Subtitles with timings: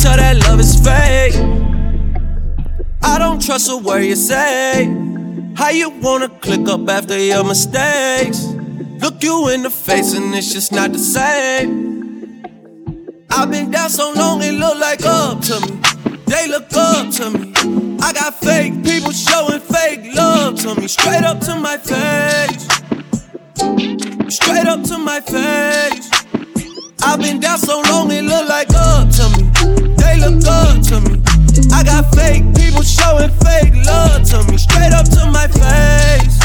[0.00, 1.34] Tell that love is fake.
[3.02, 4.84] I don't trust a word you say.
[5.56, 8.44] How you wanna click up after your mistakes?
[9.02, 12.44] Look you in the face and it's just not the same.
[13.28, 15.80] I've been down so long it look like up to me.
[16.26, 17.52] They look up to me.
[18.00, 20.86] I got fake people showing fake love to me.
[20.86, 22.66] Straight up to my face.
[24.32, 26.08] Straight up to my face.
[27.02, 29.47] I've been down so long it look like up to me.
[29.98, 31.20] They look up to me.
[31.72, 34.56] I got fake people showing fake love to me.
[34.56, 36.38] Straight up to my face.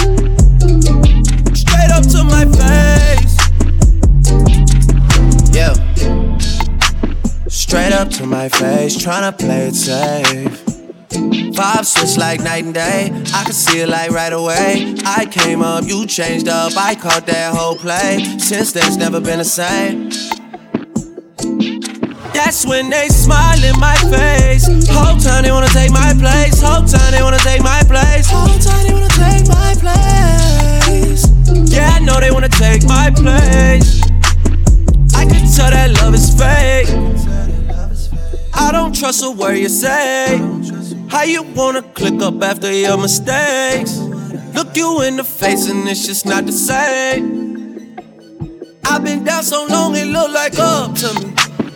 [1.60, 3.36] Straight up to my face.
[5.54, 5.74] Yeah.
[7.48, 10.64] Straight up to my face, tryna play it safe.
[11.54, 13.12] Vibe switch like night and day.
[13.34, 14.96] I can see it like right away.
[15.06, 16.74] I came up, you changed up.
[16.76, 18.24] I caught that whole play.
[18.40, 20.10] Since then, it's never been the same.
[22.44, 24.68] That's when they smile in my face.
[24.90, 26.62] Whole time they wanna take my place.
[26.62, 28.30] Whole time they wanna take my place.
[28.30, 31.24] Whole time they wanna take my place.
[31.72, 34.02] Yeah, I know they wanna take my place.
[35.16, 36.90] I can tell that love is fake.
[38.54, 40.38] I don't trust a word you say.
[41.08, 44.00] How you wanna click up after your mistakes?
[44.54, 47.96] Look you in the face and it's just not the same.
[48.84, 51.43] I've been down so long it look like up to me.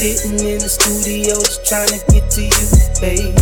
[0.00, 2.66] Sitting in the studio just trying to get to you,
[3.04, 3.36] babe.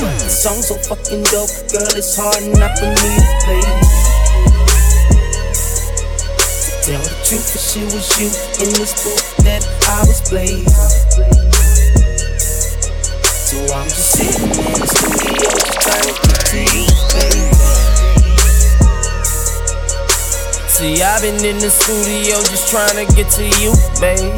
[0.00, 3.60] The song's so fucking dope, girl, it's hard enough for me to play.
[6.88, 8.32] Tell the truth, it shit was you
[8.64, 9.60] in this book that
[9.92, 10.64] I was playing.
[13.44, 17.59] So I'm just sitting in the studio just trying to get to you, babe.
[20.80, 24.32] See, I've been in the studio just trying to get to you, baby.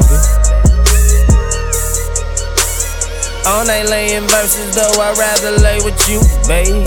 [3.47, 6.83] All night laying verses, though I'd rather lay with you, baby.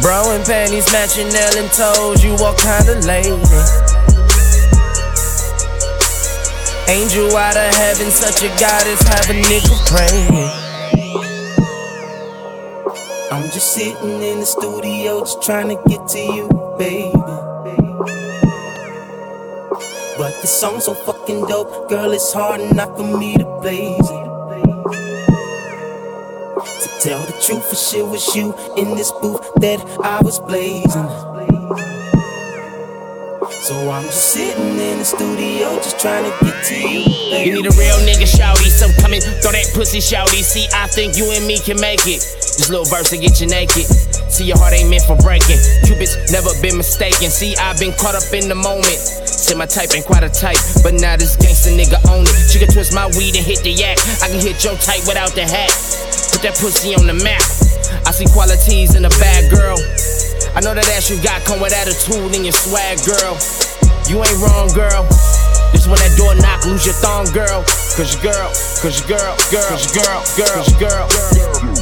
[0.00, 3.36] Bro and panties matching and toes, you walk kinda lady.
[6.88, 10.65] Angel out of heaven, such a goddess, have a nigga praying.
[13.36, 16.48] I'm just sitting in the studio, just trying to get to you,
[16.78, 17.12] baby.
[20.16, 24.26] But the song's so fucking dope, girl, it's hard enough for me to blaze it.
[26.80, 31.06] To tell the truth, for shit was you in this booth that I was blazing.
[33.60, 37.04] So I'm just sitting in the studio, just trying to get to you.
[37.04, 37.50] Baby.
[37.50, 38.70] You need a real nigga, shouty.
[38.70, 40.42] So come in, throw that pussy, shouty.
[40.42, 42.45] See, I think you and me can make it.
[42.56, 43.84] This little verse to get you naked.
[44.32, 45.60] See, your heart ain't meant for breaking.
[45.84, 47.28] Cupid's never been mistaken.
[47.28, 48.96] See, I've been caught up in the moment.
[49.28, 52.36] Say my type ain't quite a type, but now this gangsta nigga own it.
[52.48, 54.00] She can twist my weed and hit the yak.
[54.24, 55.70] I can hit your type without the hat.
[56.32, 57.44] Put that pussy on the map.
[58.08, 59.76] I see qualities in a bad girl.
[60.56, 63.36] I know that ass you got come with attitude and your swag, girl.
[64.08, 65.04] You ain't wrong, girl.
[65.70, 67.62] This when that door knock, lose your thong, girl.
[67.94, 68.48] Cause your girl,
[68.80, 71.75] cause your girl, girl, cause your girl, girl, cause your girl.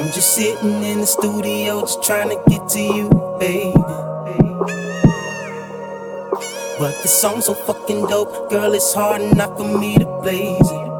[0.00, 3.74] I'm just sitting in the studio, just trying to get to you, baby.
[6.78, 10.90] But the song so fucking dope, girl, it's hard enough for me to blaze it.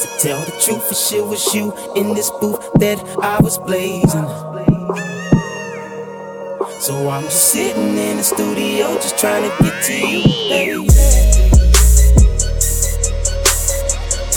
[0.00, 4.26] To tell the truth, for sure was you in this booth that I was blazing.
[6.80, 11.27] So I'm just sitting in the studio, just trying to get to you, baby.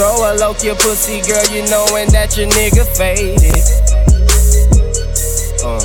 [0.01, 3.53] Throw a low your pussy, girl, you knowin' that your nigga faded.
[5.61, 5.77] Uh.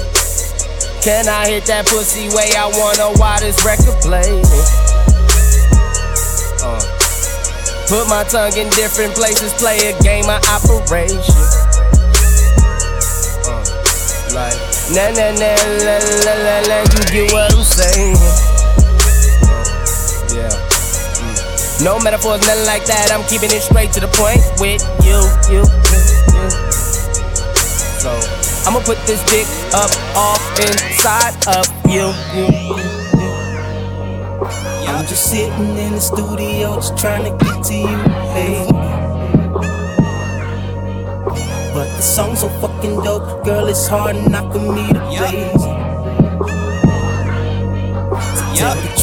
[1.04, 4.40] Can I hit that pussy way I wanna while this record playin'?
[6.64, 6.80] Uh,
[7.92, 11.36] put my tongue in different places, play a game of operation.
[13.44, 13.60] Uh,
[14.32, 14.56] like,
[14.96, 15.52] na na na
[15.84, 18.45] la la la la, you get what I'm saying?
[21.82, 23.12] No metaphors, nothing like that.
[23.12, 25.20] I'm keeping it straight to the point with you,
[25.52, 26.50] you, you, you.
[28.00, 28.46] So.
[28.66, 32.10] I'ma put this dick up off inside of you.
[34.88, 37.96] I'm just sitting in the studio, just trying to get to you,
[38.34, 38.72] baby.
[41.72, 45.65] But the song's so fucking dope, girl, it's hard enough for me to blaze.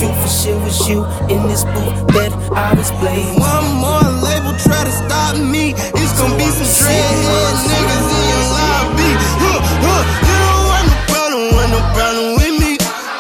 [0.04, 1.00] Truth, for sure was you
[1.32, 3.40] in this booth that I was blazing.
[3.40, 8.46] One more label try to stop me, it's gonna be some dreadhead niggas in your
[8.58, 9.12] lobby.
[9.40, 12.72] Huh, huh You don't want no problem want no problem with me.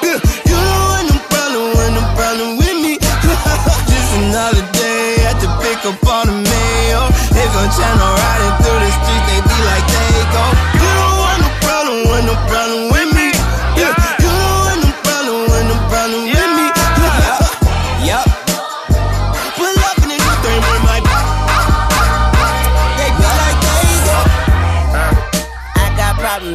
[0.03, 0.19] Yeah,
[0.49, 2.93] you don't want no problem, want no problem with me.
[3.91, 7.03] Just another day at the pick up on the mail.
[7.31, 9.52] They gon' channel riding through the streets, they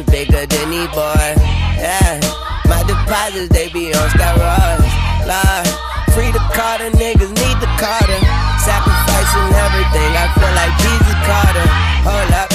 [0.03, 1.37] problems bigger than these boys
[1.79, 2.19] yeah.
[2.67, 4.85] My deposits, they be on steroids.
[5.25, 5.67] Lord,
[6.13, 8.19] free the Carter, niggas need the Carter.
[8.61, 11.67] Sacrificing everything, I feel like Jesus Carter.
[12.05, 12.48] Hold up,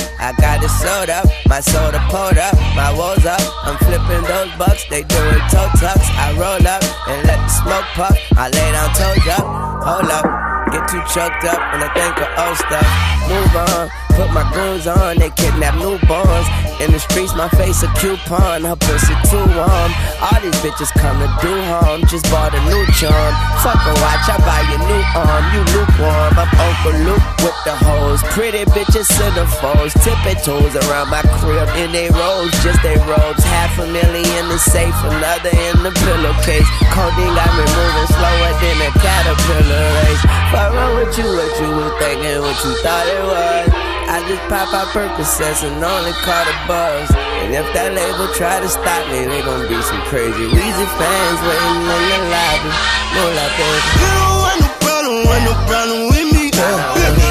[0.65, 3.39] It sold up, my soda pulled up, my woes up.
[3.65, 6.09] I'm flipping those bucks, they doing toe tucks.
[6.17, 8.17] I roll up and let the smoke puff.
[8.33, 9.45] I lay down toes up,
[9.85, 10.25] hold up.
[10.73, 12.89] Get too choked up when I think of old stuff.
[13.29, 16.49] Move on, put my goons on, they kidnap newborns.
[16.81, 19.91] In the streets, my face a coupon, her pussy too warm.
[20.19, 23.33] All these bitches come to do harm, just bought a new charm.
[23.63, 26.33] Fuck a watch, I buy a new arm, you lukewarm.
[26.35, 28.21] I'm Uncle Luke with the hoes.
[28.35, 33.43] Pretty bitches centerfolds, tipping toes around my crib in they robes, just they robes.
[33.43, 36.69] Half a million in the safe, another in the pillowcase.
[36.95, 40.23] Codeine got me moving slower than a caterpillar race.
[40.55, 43.67] Fuck wrong with you, what you was thinking, what you thought it was.
[44.05, 47.11] I just pop out Percocets and only caught a buzz.
[47.43, 51.39] And if that label try to stop me, they gon' be some crazy Weezy fans
[51.43, 52.71] waiting in the lobby.
[53.17, 53.81] No la baby.
[53.99, 56.45] You don't want no problem, want no problem with me.
[56.55, 57.24] Uh, you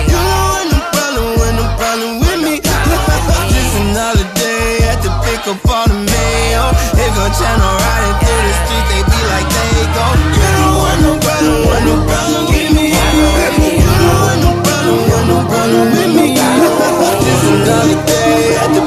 [5.44, 6.76] pick up.
[6.96, 10.06] They gon' channel riding through the streets, they be like they go.
[10.32, 12.86] You don't want no problem, want no problem with me.
[12.88, 16.28] You don't want no problem, no problem with me.
[16.36, 18.84] Just another day at the.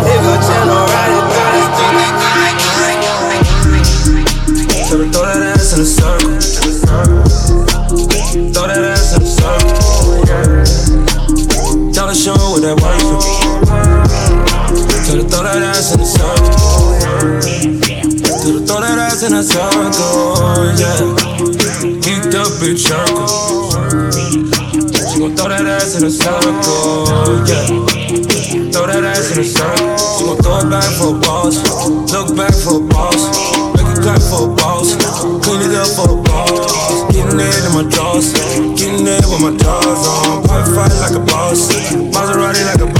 [0.00, 0.16] They
[0.48, 1.62] channel riding through the
[3.84, 4.88] streets.
[4.88, 6.10] So throw that ass in a circle.
[6.10, 6.19] Throw
[15.10, 17.00] Her throw that ass in a circle.
[18.46, 20.70] Her throw that ass in a circle.
[20.78, 21.02] Yeah.
[22.00, 23.50] Keep the bitch circle
[25.20, 28.72] gon' throw that ass in a circle, yeah.
[28.72, 29.98] Throw that ass in a circle.
[30.16, 31.60] She gon' throw it back for a boss.
[32.08, 33.20] Look back for a boss.
[33.76, 34.96] Make it clap for a boss.
[35.44, 37.12] Clean it up for a boss.
[37.12, 38.32] Getting it in my drawers.
[38.80, 40.40] Getting it with my drawers on.
[40.48, 41.68] Put fight like a boss.
[41.92, 42.99] Maserati like a boss.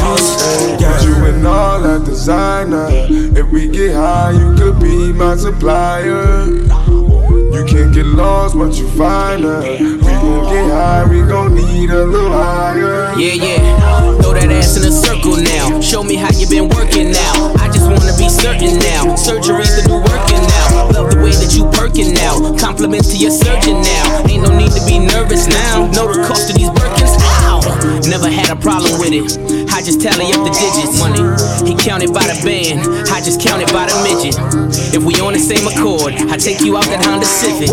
[1.44, 2.88] All that designer.
[2.90, 6.46] If we get high, you could be my supplier.
[6.46, 9.60] You can't get lost once you find her.
[9.60, 13.18] We gon' get high, we gon' need a little higher.
[13.18, 14.20] Yeah, yeah.
[14.20, 15.80] Throw that ass in a circle now.
[15.80, 17.54] Show me how you been working now.
[17.56, 19.16] I just wanna be certain now.
[19.16, 20.92] Surgery's the new working now.
[20.92, 22.54] Love the way that you perking now.
[22.58, 24.28] Compliments to your surgeon now.
[24.28, 25.90] Ain't no need to be nervous now.
[25.92, 27.39] Know the cost of these Birkins.
[28.08, 29.24] Never had a problem with it.
[29.70, 30.98] I just tally up the digits.
[30.98, 31.22] Money,
[31.66, 32.82] he counted by the band.
[33.08, 34.36] I just counted by the midget.
[34.94, 37.70] If we on the same accord, I take you out that Honda Civic.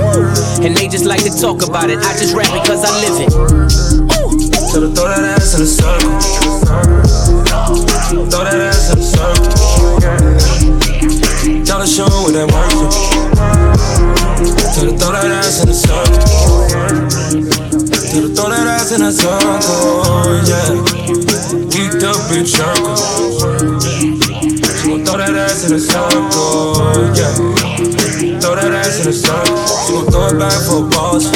[0.63, 1.99] And they just like to talk about it.
[1.99, 3.31] I just rap cause I live it.
[4.71, 6.11] So throw that ass in a circle.
[8.29, 9.51] Throw that ass in a circle.
[11.65, 12.89] Tell the show what that for.
[14.79, 17.66] Could've throw that ass in a circle.
[18.17, 20.73] That ass in a circle, yeah.
[21.69, 23.43] Geeked up in circles.
[24.81, 28.41] She gon' throw that ass in a circle, yeah.
[28.41, 29.67] Throw that ass in a circle.
[29.85, 31.29] She gon' throw it back for a boss.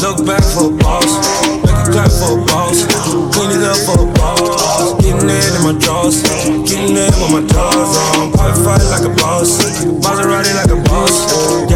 [0.00, 1.58] Look back for a boss
[1.92, 2.84] clap for a boss.
[3.32, 5.00] Clean it up for a boss.
[5.02, 6.22] Getting it in my drawers.
[6.68, 8.32] Getting it with my drawers on.
[8.36, 9.58] Fight, fight like a boss.
[10.04, 11.67] Maserati like a boss.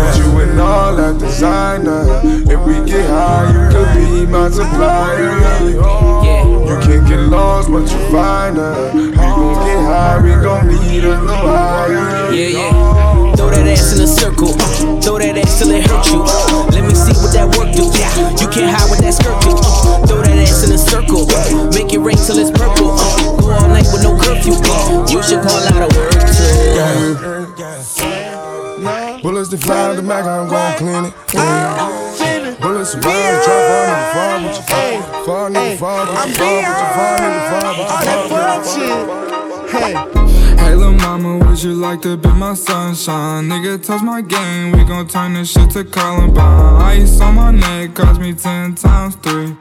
[1.43, 2.21] Designer.
[2.47, 5.35] If we get high, you could be my supplier.
[5.67, 8.93] You can't get lost, but you find her.
[8.95, 12.33] We gon' get high, we gon' need her go higher.
[12.33, 13.35] Yeah, yeah.
[13.35, 14.55] Throw that ass in a circle.
[14.55, 16.23] Uh, throw that ass till it hurt you.
[16.23, 17.91] Uh, let me see what that work do.
[17.91, 18.39] Yeah.
[18.39, 19.51] You can't hide with that skirt do.
[19.51, 21.27] Uh, Throw that ass in a circle.
[21.75, 22.95] Make it rain till it's purple.
[23.43, 24.55] Go all night with no curfew.
[25.11, 27.42] You should call out a word too.
[29.43, 31.15] Bullets to fly the Mac, I'm gon' clean it.
[31.35, 32.55] Yeah.
[32.61, 35.51] Bullets around, drop on the fall with your fall.
[35.51, 37.51] Nigga, fall, your fall, with your fall, nigga,
[38.31, 39.67] fall, with your fall.
[39.67, 39.93] Hey.
[40.63, 43.49] Hey, lil' mama, would you like to be my sunshine?
[43.49, 46.83] Nigga, touch my game, we gon' turn this shit to Columbine.
[46.83, 49.57] Ice on my neck cost me ten times three.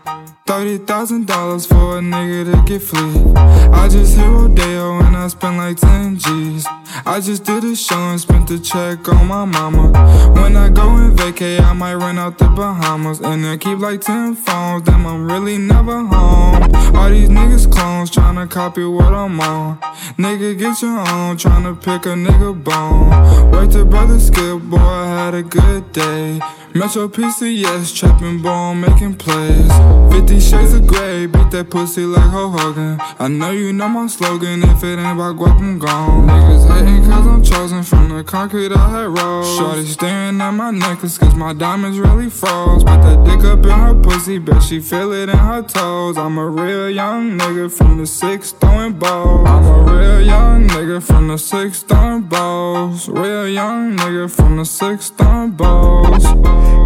[0.46, 3.14] Thirty thousand dollars for a nigga to get free.
[3.36, 6.66] I just hit Rodeo and I spent like ten G's.
[7.06, 9.92] I just did a show and spent the check on my mama.
[10.34, 13.22] When I go and vacay, I might rent out the Bahamas.
[13.22, 16.64] And I keep like ten phones, damn, I'm really never home.
[16.96, 19.80] All these niggas clones tryna copy what I'm on.
[20.18, 23.52] Nigga, get your own, tryna pick a nigga bone.
[23.52, 26.40] Wait till brother skip, boy, I had a good day.
[26.74, 29.70] Metro PCS, trapping ball, making plays.
[30.14, 32.98] 50 shades of gray, beat that pussy like Hulk Hogan.
[33.20, 36.28] I know you know my slogan, if it ain't about guap, I'm gone.
[36.28, 39.58] Niggas hating cause I'm chosen from the concrete I had rolled.
[39.58, 42.86] Shorty staring at my necklace cause my diamonds really froze.
[42.86, 46.18] Put that dick up in her pussy, bet she feel it in her toes.
[46.18, 49.46] I'm a real young nigga from the six throwing balls.
[49.46, 53.10] I'm a real young nigga from the six throwing balls.
[53.10, 56.26] Real young nigga from the six throwing balls.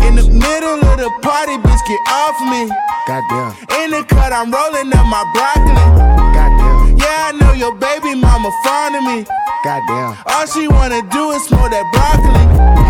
[0.06, 2.68] In the middle of the party, bitch, get off me.
[3.08, 3.54] Goddamn.
[3.80, 5.86] In the cut, I'm rolling up my broccoli.
[6.34, 6.98] Goddamn.
[6.98, 9.26] Yeah, I know your baby mama fond of me.
[9.64, 10.18] Goddamn.
[10.26, 12.46] All she wanna do is smoke that broccoli.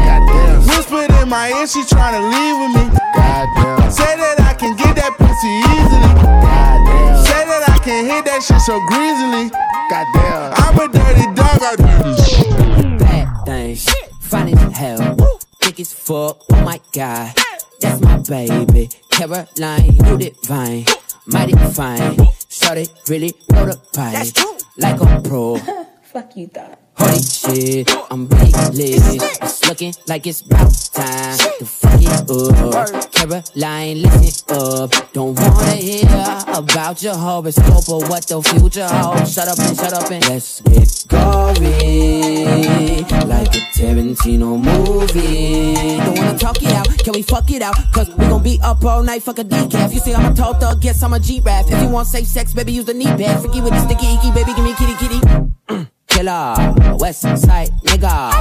[0.08, 0.64] Goddamn.
[0.72, 2.86] Whispered in my ear, she tryna leave with me.
[3.12, 3.92] Goddamn.
[3.92, 6.12] Say that I can get that pussy easily.
[6.20, 7.26] Goddamn.
[7.28, 9.52] Say that I can hit that shit so greasily.
[9.90, 10.54] Goddamn.
[10.58, 13.00] I'm a dirty dog, I do this.
[13.00, 13.90] Bad things,
[14.22, 15.36] fine as hell
[15.76, 16.42] thick as fuck.
[16.52, 17.34] Oh my god,
[17.80, 18.90] that's my baby.
[19.12, 20.86] Caroline, you divine,
[21.28, 22.18] mighty fine.
[22.50, 24.36] Shorty really know the pipe,
[24.78, 25.58] like a pro.
[26.04, 26.80] Fuck you thought.
[26.98, 29.02] Holy shit, I'm lit.
[29.42, 33.12] It's looking like it's about time to fuck it up.
[33.12, 35.14] Caroline, listen up.
[35.14, 36.08] Don't wanna hear
[36.54, 39.34] about your horoscope or what the future holds.
[39.34, 43.04] Shut up and shut up and let's get gory.
[43.26, 45.98] Like a Tarantino movie.
[45.98, 47.76] Don't wanna talk it out, can we fuck it out?
[47.92, 49.94] Cause we gon' be up all night, fuck a decaf.
[49.94, 51.66] You say I'm a tall thug, guess I'm a G-Rap.
[51.68, 53.42] If you want safe sex, baby, use the knee pad.
[53.42, 58.32] Freaky with the sticky icky, baby, give me kitty kitty killer, West Side nigga.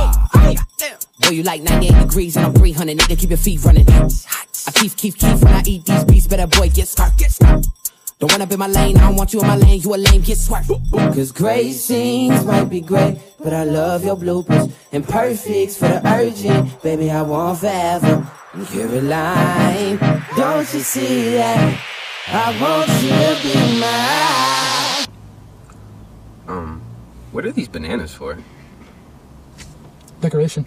[1.21, 3.19] Boy, you like 98 degrees and I'm 300, nigga.
[3.19, 3.87] Keep your feet running.
[3.89, 6.27] I keep, keep, keep when I eat these beats.
[6.27, 7.37] Better boy, get smart, get.
[8.21, 9.81] Don't up in my lane, I don't want you in my lane.
[9.81, 10.67] You a lame, get smart.
[10.93, 14.73] Cause great scenes might be great, but I love your bloopers.
[14.93, 18.27] And perfects for the urgent, baby, I want forever.
[18.71, 19.99] Caroline,
[20.37, 21.81] don't you see that?
[22.29, 24.74] I want you to be mine.
[27.35, 28.39] What are these bananas for?
[30.21, 30.65] Decoration.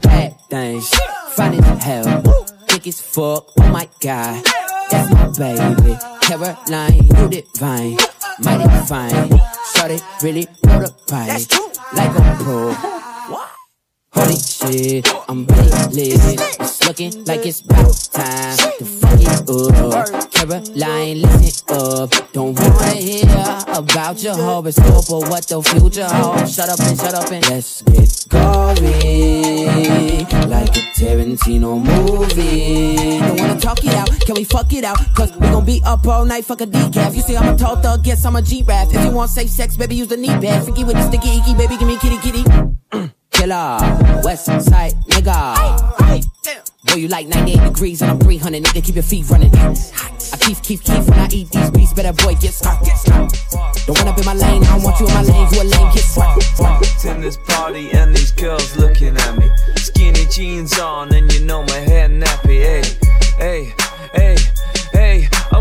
[0.00, 0.88] Bad things,
[1.30, 2.22] fine as hell,
[2.68, 3.50] thick as fuck.
[3.58, 4.44] Oh my god,
[4.88, 5.98] that's my baby.
[6.22, 7.96] Caroline, you divine,
[8.38, 9.40] mighty fine.
[9.74, 11.50] Shorty really know the pipe,
[11.92, 12.99] like a pro.
[14.12, 16.18] Holy shit, I'm lit.
[16.60, 20.30] It's looking like it's about time to fuck it up.
[20.32, 22.32] Caroline, listen up.
[22.32, 23.24] Don't wanna hear
[23.68, 26.54] about your horoscope or what the future holds.
[26.54, 30.26] Shut up and shut up and let's get gory.
[30.48, 33.18] Like a Tarantino movie.
[33.20, 34.98] Don't wanna talk it out, can we fuck it out?
[35.14, 37.14] Cause we gon' be up all night, fuck a decaf.
[37.14, 38.88] You see, I'm a tall thug, guess I'm a G-Rap.
[38.90, 40.64] If you want safe sex, baby, use the knee pad.
[40.64, 43.78] Freaky with the sticky icky, baby, give me kitty kitty killer,
[44.22, 46.20] West Side nigga.
[46.84, 49.54] Boy, you like 98 degrees and I'm 300, nigga, keep your feet running.
[49.54, 52.80] I keep, keep, keep when I eat these beats, better boy, get stuck.
[53.86, 55.64] Don't run up in my lane, I don't want you in my lane, you a
[55.64, 57.04] lame, get stuck.
[57.04, 59.48] in this party and these girls looking at me.
[59.76, 62.60] Skinny jeans on and you know my hair nappy.
[62.60, 62.82] Hey,
[63.38, 63.74] hey,
[64.14, 64.49] hey.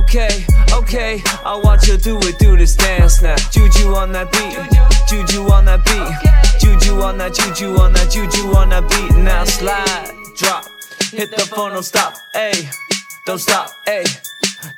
[0.09, 1.21] Okay, okay.
[1.45, 3.35] I want you to do it, do this dance now.
[3.51, 4.57] Juju on that beat,
[5.07, 6.09] juju on that beat,
[6.59, 9.15] juju on that, juju on that, juju on that beat.
[9.21, 10.65] Now slide, drop,
[11.11, 12.71] hit the phone, don't stop, hey,
[13.27, 14.03] don't stop, hey.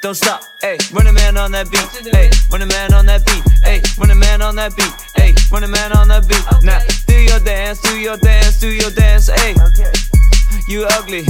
[0.01, 0.93] Don't stop, ayy.
[0.93, 2.51] Run a man on that beat, ayy.
[2.51, 3.97] Run a man on that beat, ayy.
[3.97, 5.51] Run a man on that beat, ayy.
[5.51, 6.43] Run a man on that beat.
[6.61, 10.20] Now, do your dance, do your dance, do your dance, ayy.
[10.67, 11.25] You ugly,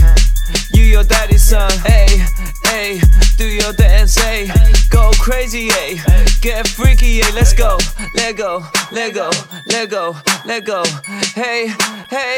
[0.73, 2.25] you your daddy's son, hey,
[2.65, 3.01] hey,
[3.37, 4.49] Do your dance, hey,
[4.89, 5.99] Go crazy, hey,
[6.41, 7.33] Get freaky, ayy.
[7.35, 7.77] Let's go,
[8.15, 9.29] let go, let go,
[9.67, 10.83] let go, let go.
[11.35, 11.67] Hey,
[12.09, 12.35] hey,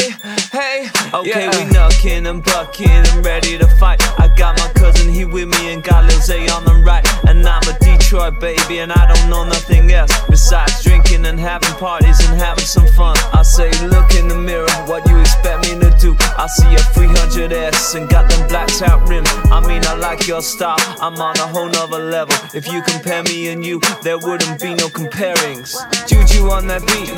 [1.13, 4.01] Okay, we knocking and bucking and ready to fight.
[4.19, 7.05] I got my cousin, he with me, and got Lil Zay on the right.
[7.27, 11.71] And I'm a Detroit baby, and I don't know nothing else besides drinking and having
[11.75, 13.15] parties and having some fun.
[13.31, 16.15] I say, look in the mirror, what you expect me to do?
[16.19, 19.29] I see a 300S and got them blacks out rims.
[19.51, 22.35] I mean, I like your style, I'm on a whole nother level.
[22.55, 25.77] If you compare me and you, there wouldn't be no comparings.
[26.07, 27.13] Juju on that beat,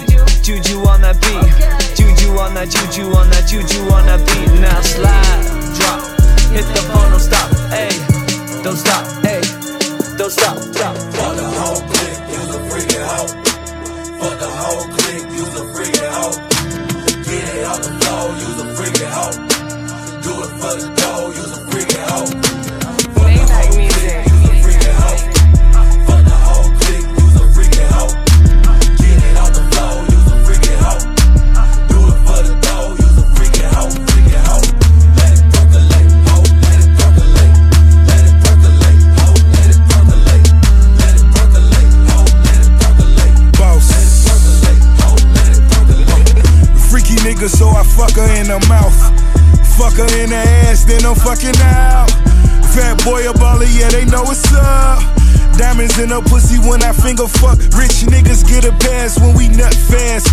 [0.45, 1.41] Juju on that beat,
[1.97, 4.45] Juju on that, Juju on that, Juju on that beat.
[4.61, 5.41] Now slide,
[5.73, 6.05] drop,
[6.53, 7.97] hit the phone, don't stop, ayy,
[8.61, 9.41] don't stop, ayy,
[10.19, 10.93] don't stop, drop.
[11.17, 13.33] For the whole clique, use a freaking hoe.
[14.21, 16.37] For the whole clique, use a freaking hoe.
[17.25, 19.33] Get it off the floor, use a freaking hoe.
[20.21, 22.44] Do it for the dough, use a freaking hoe.
[47.47, 48.97] So I fuck her in the mouth.
[49.77, 52.09] Fuck her in the ass, then I'm fucking out.
[52.73, 55.04] Fat boy a baller, yeah, they know what's up.
[55.57, 57.57] Diamonds in her pussy when I finger fuck.
[57.75, 60.27] Rich niggas get a pass when we nut fast.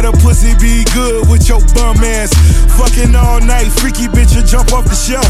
[0.00, 2.32] A pussy be good with your bum ass.
[2.80, 5.28] Fucking all night, freaky bitch, you jump off the shelf.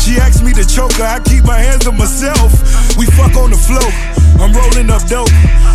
[0.00, 2.54] She asked me to choke her, I keep my hands on myself.
[2.96, 3.90] We fuck on the floor,
[4.38, 5.28] I'm rolling up dope.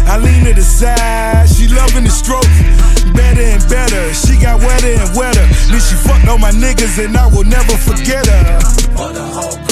[0.07, 2.47] I lean to the side, she loving the stroke.
[3.13, 5.45] Better and better, she got wetter and wetter.
[5.67, 9.66] Then she fucked all my niggas and I will never forget her.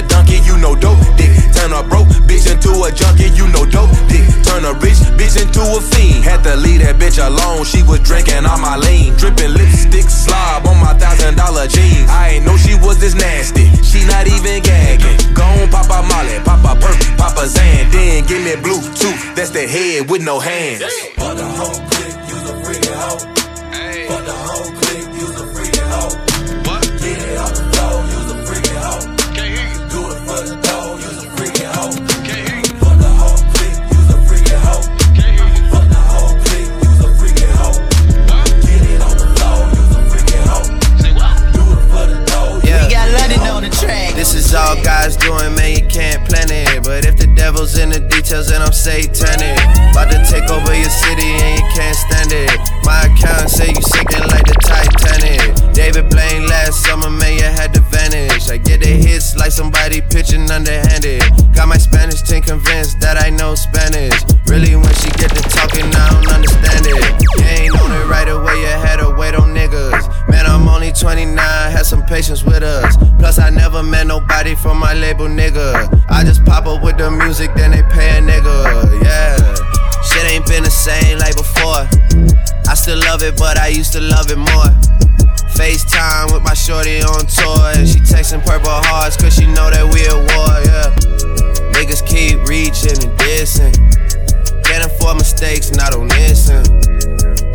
[0.00, 0.40] A donkey.
[0.44, 1.30] You know dope dick.
[1.52, 3.30] Turn a broke bitch into a junkie.
[3.36, 4.24] You know dope dick.
[4.44, 6.24] Turn a rich bitch into a fiend.
[6.24, 7.64] Had to leave that bitch alone.
[7.64, 12.08] She was drinking on my lean, dripping lipstick slob on my thousand dollar jeans.
[12.08, 13.68] I ain't know she was this nasty.
[13.84, 15.34] She not even gagging.
[15.34, 19.34] Gone pop a Molly, pop a perk, pop a Zan, then give me Bluetooth.
[19.36, 20.82] That's the head with no hands.
[21.16, 21.34] For
[44.50, 46.82] is all God's doing, man, you can't plan it.
[46.82, 49.58] But if the devil's in the details, then I'm satanic.
[49.94, 52.58] About to take over your city and you can't stand it.
[52.82, 55.74] My account say you sinking like the Titanic.
[55.74, 58.50] David Blaine last summer, man, you had to vanish.
[58.50, 61.22] I get the hits like somebody pitching underhanded.
[61.54, 64.18] Got my Spanish team convinced that I know Spanish.
[64.50, 66.98] Really, when she get to talking, I don't understand it.
[67.22, 70.10] You ain't on it right away, you had to wait on niggas.
[70.28, 72.89] Man, I'm only 29, had some patience with us.
[74.06, 75.88] Nobody from my label, nigga.
[76.08, 79.36] I just pop up with the music, then they pay a nigga, yeah.
[80.02, 81.86] Shit ain't been the same like before.
[82.68, 84.72] I still love it, but I used to love it more.
[85.54, 87.76] FaceTime with my shorty on tour.
[87.76, 90.90] And she texting purple hearts cause she know that we at war, yeah.
[91.76, 93.74] Niggas keep reaching and dissing.
[94.64, 96.48] Can't afford mistakes, not on this.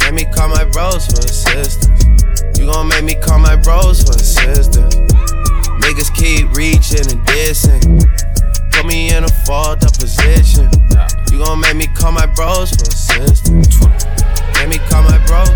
[0.06, 1.90] Make me call my bros for assistance.
[2.60, 4.96] You gon' make me call my bros for assistance.
[5.86, 8.02] Niggas keep reaching and dissing.
[8.72, 10.68] Put me in a fault up position.
[11.32, 13.80] You gon' make me call my bros for assistance.
[14.58, 15.50] Make me call my bros.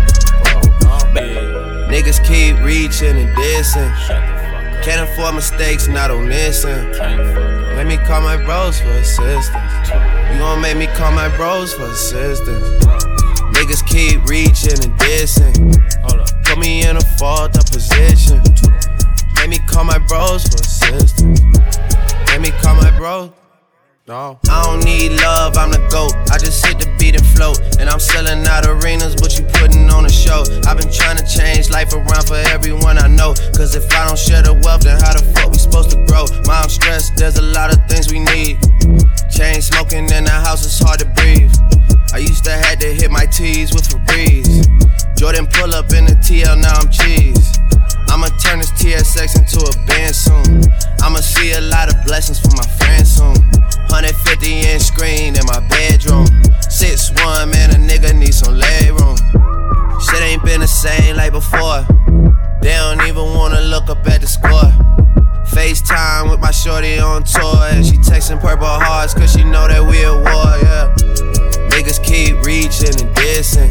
[1.90, 3.92] Niggas keep reaching and dissing.
[4.84, 6.92] Can't afford mistakes, not on this end.
[7.76, 9.50] Let me call my bros for assistance.
[10.30, 12.84] You gon' make me call my bros for assistance.
[13.56, 15.74] Niggas keep reaching and dissing.
[16.44, 18.40] Put me in a fault up position.
[19.40, 21.22] Make me call my bros for assistance.
[22.28, 23.30] Make me call my bros.
[24.06, 24.38] No.
[24.50, 26.12] I don't need love, I'm the GOAT.
[26.28, 27.56] I just hit the beat and float.
[27.80, 30.44] And I'm selling out arenas, but you putting on a show.
[30.68, 33.32] I've been trying to change life around for everyone I know.
[33.56, 36.28] Cause if I don't share the wealth, then how the fuck we supposed to grow?
[36.44, 38.60] Mom stressed, there's a lot of things we need.
[39.32, 41.54] Chain smoking in the house, it's hard to breathe.
[42.12, 44.68] I used to had to hit my T's with Febreze.
[45.16, 47.56] Jordan pull up in the TL, now I'm cheese.
[48.10, 50.66] I'ma turn this TSX into a band soon.
[51.00, 53.38] I'ma see a lot of blessings for my friends soon.
[53.88, 56.26] 150 inch screen in my bedroom.
[56.66, 59.16] 6'1, man, a nigga need some leg room.
[60.00, 61.86] Shit ain't been the same like before.
[62.60, 64.70] They don't even wanna look up at the score.
[65.46, 67.62] FaceTime with my shorty on tour.
[67.70, 70.94] And she texting purple hearts cause she know that we at war, yeah.
[71.70, 73.70] Niggas keep reaching and dissing.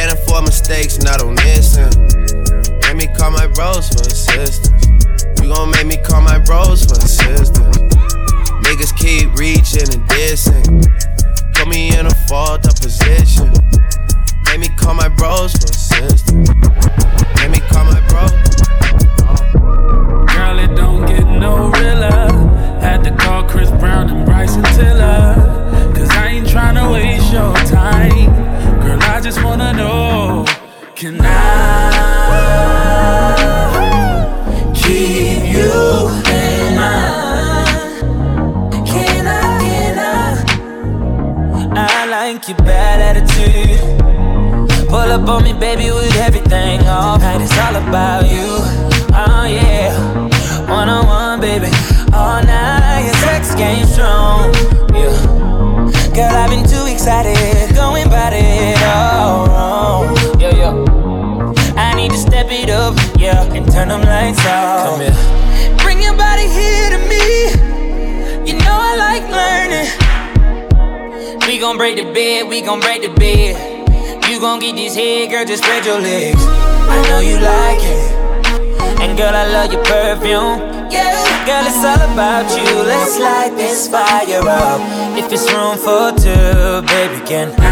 [0.00, 1.94] Can't afford mistakes, not on this end.
[2.84, 4.72] Make me call my bros for assistance.
[5.42, 7.76] You gon' make me call my bros for assistance.
[8.64, 10.88] Niggas keep reaching and dissing.
[11.52, 13.52] Put me in a fault up position.
[14.46, 16.48] Make me call my bros for assistance.
[17.36, 18.32] Make me call my bros.
[20.32, 22.32] Girl, it don't get no realer.
[22.80, 25.92] Had to call Chris Brown and Bryson Tiller.
[25.94, 28.19] Cause I ain't tryna waste your time.
[29.20, 30.46] I just wanna know
[30.94, 31.30] Can I
[34.74, 38.00] keep you in mind?
[38.88, 40.08] Can I, can I?
[41.76, 44.88] I like your bad attitude.
[44.88, 46.80] Pull up on me, baby, with everything.
[46.80, 48.64] And it's all about you.
[49.12, 49.92] Oh, yeah.
[50.66, 51.68] One on one, baby.
[52.14, 54.54] All night, your sex game strong.
[54.94, 55.12] Yeah.
[56.14, 56.79] Girl, I've been too
[57.10, 57.74] excited.
[57.74, 60.16] Going about it all wrong.
[60.38, 60.74] Yeah, yeah.
[61.76, 63.42] I need to step it up, yeah.
[63.52, 64.90] And turn them lights off.
[64.90, 65.76] Come here.
[65.78, 67.50] Bring your body here to me.
[68.46, 69.88] You know I like learning.
[71.48, 73.58] We gon' break the bed, we gon' break the bed.
[74.30, 76.40] You gon' get this head, girl, just spread your legs.
[76.46, 79.00] I know you like it.
[79.00, 80.79] And girl, I love your perfume.
[80.90, 82.82] Yeah, girl, it's all about you.
[82.82, 84.80] Let's light this fire up.
[85.16, 87.70] If it's room for two, baby, can I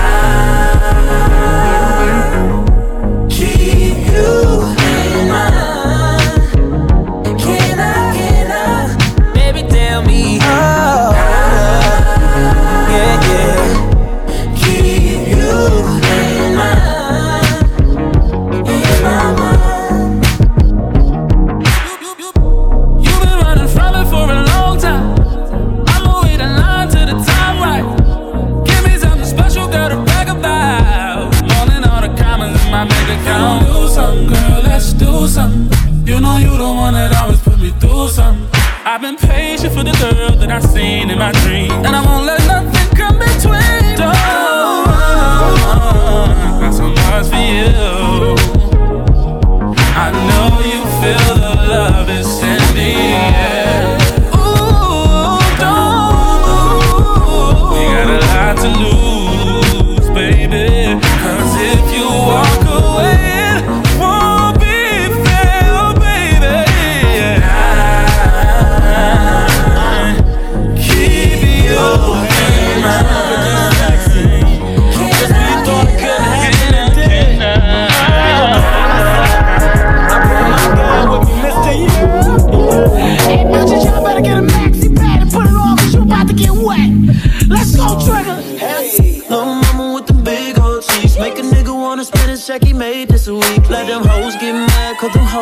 [3.28, 4.62] keep you
[4.94, 6.42] in mind?
[7.40, 9.32] Can I, can I?
[9.34, 10.38] Baby, tell me.
[10.42, 11.17] Oh,
[36.44, 38.48] know you the one that always put me through something.
[38.84, 42.26] I've been patient for the girl that I seen in my dream, and I won't
[42.26, 42.37] let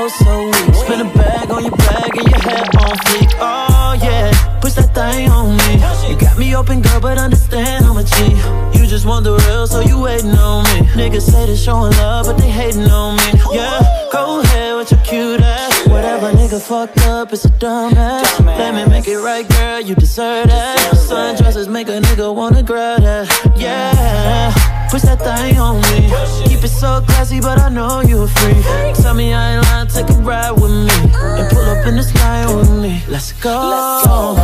[0.08, 0.74] so weak.
[0.74, 3.30] Spin a bag on your bag and your head on fleek.
[3.40, 5.72] Oh yeah, push that thing on me.
[6.08, 8.78] You got me open, girl, but understand I'm a G.
[8.78, 10.86] You just want the real, so you waiting on me.
[10.94, 13.40] Niggas say they showing love, but they hating on me.
[13.52, 13.80] Yeah,
[14.12, 15.86] go ahead with your cute ass.
[15.88, 18.44] Whatever nigga fucked up, it's a dumbass.
[18.44, 20.78] Let me make it right, girl, you deserve that.
[20.94, 23.26] Sundresses make a nigga wanna grab that.
[23.56, 24.52] Yeah,
[24.96, 26.08] push that thing on me.
[26.48, 28.62] Keep it so classy, but I know you're free.
[29.02, 30.98] Tell me I ain't lying, take a ride with me.
[31.38, 33.02] And pull up in this line with me.
[33.08, 34.36] Let's go.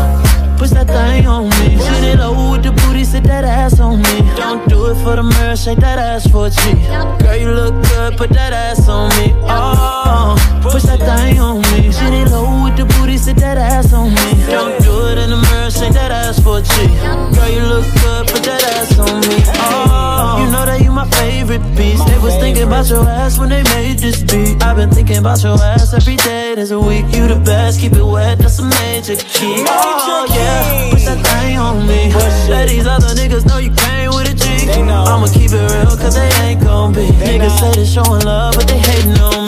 [0.59, 1.79] Push that thing on me.
[1.85, 4.17] Shoot it low with the booty, sit that ass on me.
[4.37, 6.61] Don't do it for the mirror, shake that ass for a G.
[7.25, 9.33] Girl, you look good, put that ass on me.
[9.49, 11.91] Oh, push that thing on me.
[11.91, 14.29] Shoot it low with the booty, sit that ass on me.
[14.47, 16.73] Don't do it in the mirror, shake that ass for a G.
[17.35, 19.39] Girl, you look good, put that ass on me.
[19.65, 22.03] Oh, you know that you my favorite piece.
[22.05, 24.63] They was thinking about your ass when they made this beat.
[24.63, 26.55] I've been thinking about your ass every day.
[26.57, 27.81] There's a week, you the best.
[27.81, 29.65] Keep it wet, that's a major key.
[29.69, 32.13] Oh yeah, put that thing on me.
[32.51, 34.71] Let these other niggas know you came with a G.
[34.73, 37.07] I'ma keep it real, cause they ain't gon' be.
[37.07, 39.42] Niggas say they showing love, but they hating on me.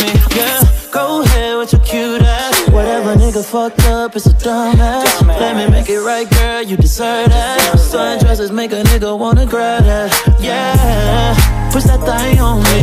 [3.54, 5.24] Fucked up, it's a dumbass.
[5.28, 7.76] Let me make it right, girl, you deserve that.
[7.76, 10.10] Sundresses make a nigga wanna grab that.
[10.40, 12.80] Yeah, push that thing on me.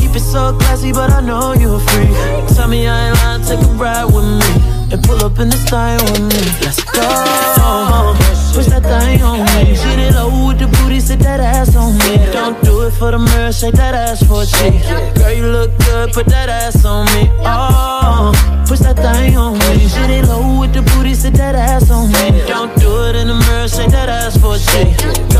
[0.00, 2.08] Keep it so classy, but I know you're free.
[2.56, 4.50] Tell me I ain't lying, take a ride with me.
[4.92, 6.42] And pull up in this thing with me.
[6.64, 8.33] Let's go.
[8.54, 9.74] Push that thing on me.
[9.74, 12.18] Shit it low with the booty, sit that ass on me.
[12.32, 14.78] Don't do it for the mirror, shake that ass for a G.
[15.18, 17.28] Girl, you look good, put that ass on me.
[17.44, 18.30] Oh,
[18.68, 19.88] push that thing on me.
[19.88, 22.46] Shit it low with the booty, sit that ass on me.
[22.46, 25.33] Don't do it in the mirror, shake that ass for a G.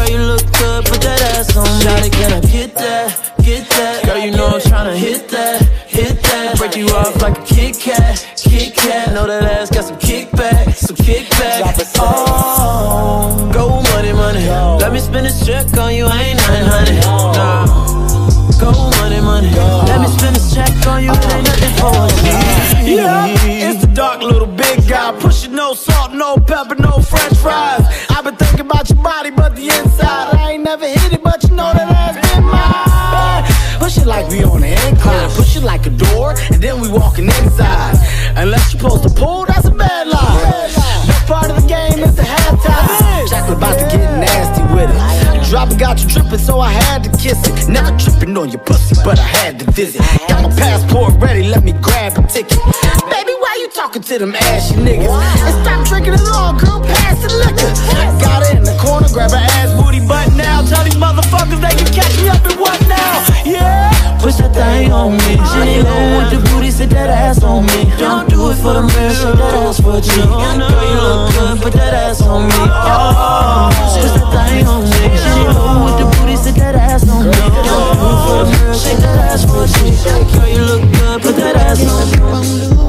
[35.84, 37.98] Like a door, and then we walking inside.
[38.36, 40.72] Unless you supposed to pull, that's a bad line.
[41.04, 43.28] Best part of the game is the halftime.
[43.28, 45.50] Chocolate about to get nasty with it.
[45.50, 47.68] Drop it got you dripping, so I had to kiss it.
[47.68, 50.00] Never tripping on your pussy, but I had to visit.
[50.26, 52.56] Got my passport ready, let me grab a ticket.
[53.12, 55.04] Baby, why you talking to them ashy niggas?
[55.04, 57.72] And stop drinking it all, girl, pass the liquor.
[58.24, 60.62] Got it in the corner, grab her ass booty butt now.
[60.64, 61.43] Tell these motherfuckers
[64.24, 65.36] Push that thing on me.
[65.36, 67.92] Shit low with the booty, sit that ass on me.
[67.98, 70.16] Don't do it for the mirror, shake that ass for a G.
[70.16, 72.56] Girl, you look good, put that ass on me.
[72.56, 75.12] Oh, push that thing on me.
[75.12, 77.36] Shit low with the booty, sit that ass on me.
[77.36, 79.92] Don't do it for the mirror, shake that ass for a G.
[80.32, 82.83] Girl, you look good, put that ass on me.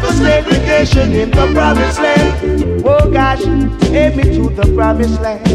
[0.00, 2.82] For segregation in the promised land.
[2.84, 3.42] Oh gosh,
[3.88, 5.46] take me to the promised land.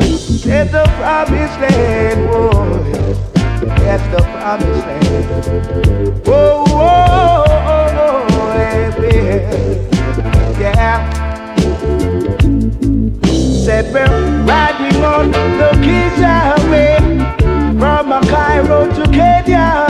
[0.00, 2.82] It's the promised land, oh,
[3.64, 6.26] that's the promised land.
[6.26, 8.96] Whoa, whoa, oh, oh, yeah,
[10.58, 10.98] yeah.
[13.64, 15.68] Said we're riding on the
[16.16, 16.96] Highway
[17.78, 19.87] from Cairo to Kenya.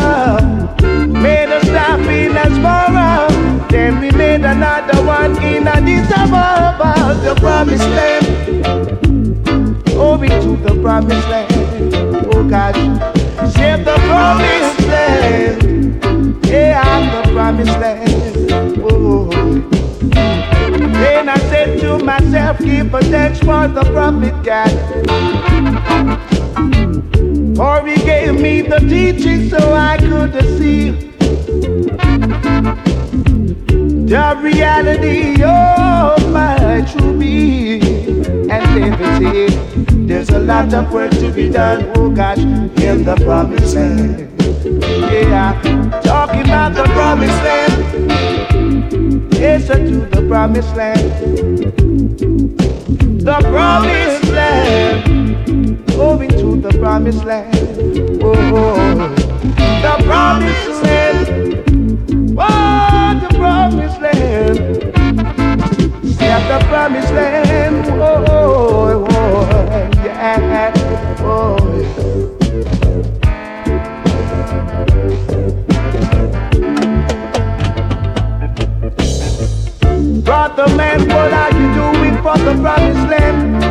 [4.38, 8.26] Made another one in Addis Ababa, the promised land
[9.86, 11.94] going to the promised land.
[12.32, 12.74] Oh God,
[13.52, 16.46] save the promised land.
[16.46, 18.80] Yeah, the promised land.
[18.80, 19.28] Oh.
[20.12, 24.70] Then I said to myself, give a thanks for the prophet God.
[27.56, 31.08] For he gave me the teaching so I could see
[34.08, 39.54] the reality of my true being and liberty.
[40.06, 44.32] There's a lot of work to be done, oh gosh, in the promised land.
[45.12, 45.60] Yeah,
[46.02, 49.34] talking about the promised land.
[49.34, 51.12] Yes, to the promised land.
[53.20, 55.86] The promised land.
[55.88, 57.54] Going to the promised land.
[58.22, 59.14] Oh, oh, oh.
[59.82, 61.28] the promised land.
[62.38, 62.87] Oh, the
[63.68, 64.58] promised land.
[66.02, 67.86] Yeah, the promised land.
[68.00, 70.72] Oh, oh, oh yeah.
[71.20, 71.56] Oh,
[80.22, 83.62] Brother man, what are you doing for the promised land?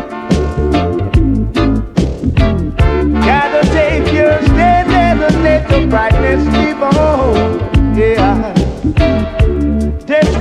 [3.25, 7.76] Gotta take your stand and let the brightness keep on.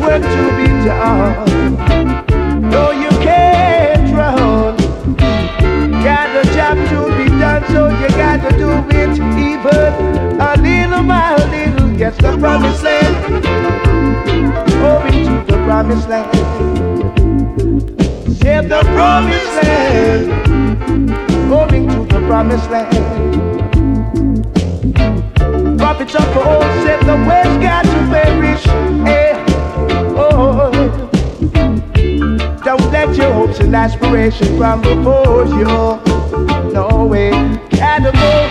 [0.06, 2.70] Work to be done.
[2.70, 4.76] No, you can't run.
[6.04, 9.92] Got a job to be done, so you gotta do it even
[10.40, 11.90] a little by a little.
[11.98, 13.42] Yes, the promised land.
[14.80, 16.36] Going to the promised land.
[18.38, 20.24] Save the promised land.
[21.48, 22.94] Going to the promised land.
[25.78, 29.25] Prophets of old said the west got to perish.
[30.36, 30.68] Don't
[32.92, 35.64] let your hopes and aspirations crumble before you.
[36.74, 37.30] No way.
[37.70, 38.48] Gotta go,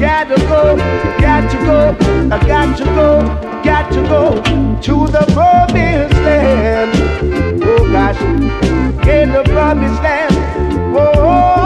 [0.00, 0.76] gotta go,
[1.20, 1.94] got to go,
[2.34, 3.20] I got to go,
[3.62, 4.40] got to go
[4.80, 6.92] to the promised land.
[7.62, 8.20] Oh gosh,
[9.06, 10.34] in the promised land.
[10.96, 11.65] Oh.